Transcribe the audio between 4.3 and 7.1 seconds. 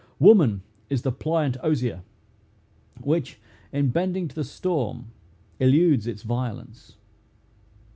the storm, eludes its violence.